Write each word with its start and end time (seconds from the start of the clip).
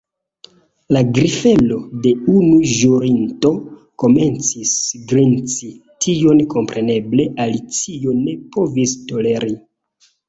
La 0.95 1.01
grifelo 1.17 1.75
de 2.05 2.13
unu 2.35 2.55
ĵurinto 2.71 3.51
komencis 4.05 4.71
grinci. 5.13 5.69
Tion 6.07 6.43
kompreneble 6.55 7.29
Alicio 7.47 8.19
ne 8.25 8.35
povis 8.57 8.99
toleri. 9.13 9.55